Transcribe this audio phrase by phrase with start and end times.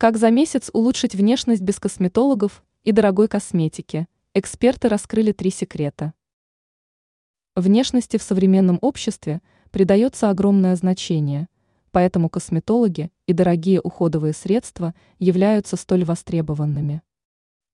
[0.00, 4.06] Как за месяц улучшить внешность без косметологов и дорогой косметики?
[4.32, 6.14] Эксперты раскрыли три секрета.
[7.56, 9.42] Внешности в современном обществе
[9.72, 11.48] придается огромное значение,
[11.90, 17.02] поэтому косметологи и дорогие уходовые средства являются столь востребованными.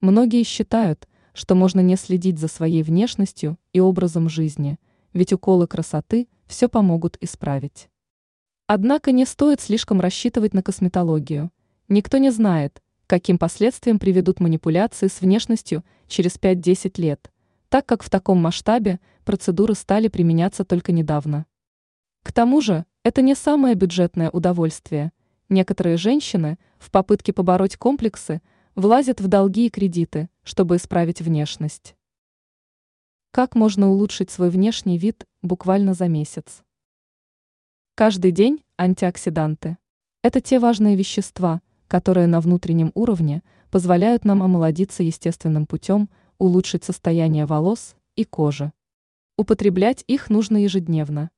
[0.00, 4.78] Многие считают, что можно не следить за своей внешностью и образом жизни,
[5.12, 7.88] ведь уколы красоты все помогут исправить.
[8.68, 11.50] Однако не стоит слишком рассчитывать на косметологию–
[11.92, 17.30] Никто не знает, каким последствиям приведут манипуляции с внешностью через 5-10 лет,
[17.68, 21.44] так как в таком масштабе процедуры стали применяться только недавно.
[22.22, 25.12] К тому же, это не самое бюджетное удовольствие.
[25.50, 28.40] Некоторые женщины в попытке побороть комплексы
[28.74, 31.94] влазят в долги и кредиты, чтобы исправить внешность.
[33.32, 36.62] Как можно улучшить свой внешний вид буквально за месяц?
[37.96, 39.76] Каждый день антиоксиданты.
[40.22, 41.60] Это те важные вещества–
[41.92, 46.08] которые на внутреннем уровне позволяют нам омолодиться естественным путем,
[46.38, 48.72] улучшить состояние волос и кожи.
[49.36, 51.30] Употреблять их нужно ежедневно.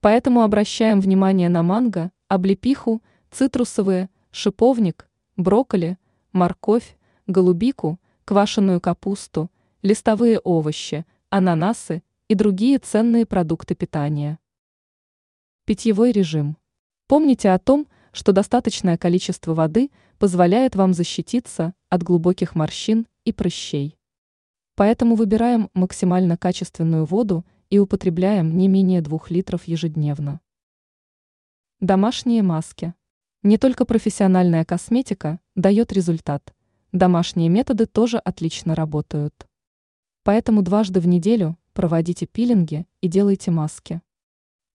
[0.00, 5.96] Поэтому обращаем внимание на манго, облепиху, цитрусовые, шиповник, брокколи,
[6.32, 6.96] морковь,
[7.28, 9.48] голубику, квашеную капусту,
[9.82, 14.40] листовые овощи, ананасы и другие ценные продукты питания.
[15.64, 16.56] Питьевой режим.
[17.06, 23.98] Помните о том, что достаточное количество воды позволяет вам защититься от глубоких морщин и прыщей.
[24.76, 30.40] Поэтому выбираем максимально качественную воду и употребляем не менее 2 литров ежедневно.
[31.80, 32.94] Домашние маски.
[33.42, 36.54] Не только профессиональная косметика дает результат,
[36.92, 39.48] домашние методы тоже отлично работают.
[40.22, 44.00] Поэтому дважды в неделю проводите пилинги и делайте маски.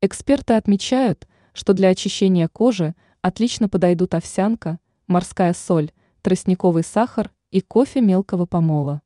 [0.00, 2.94] Эксперты отмечают, что для очищения кожи–
[3.26, 5.90] Отлично подойдут овсянка, морская соль,
[6.22, 9.02] тростниковый сахар и кофе мелкого помола.